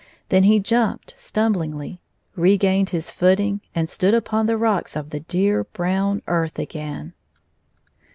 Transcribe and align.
Then 0.29 0.45
he 0.45 0.59
jumped 0.59 1.13
stumblingly, 1.15 2.01
regained 2.35 2.89
his 2.89 3.11
footing, 3.11 3.61
and 3.75 3.87
stood 3.87 4.15
upon 4.15 4.47
the 4.47 4.57
rocks 4.57 4.95
of 4.95 5.11
the 5.11 5.19
dear 5.19 5.63
brown 5.63 6.23
earth 6.27 6.57
again. 6.57 7.13